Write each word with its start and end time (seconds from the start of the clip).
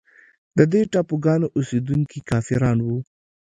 د 0.57 0.59
دې 0.71 0.81
ټاپوګانو 0.91 1.47
اوسېدونکي 1.57 2.19
کافران 2.29 2.77
وه. 2.81 2.97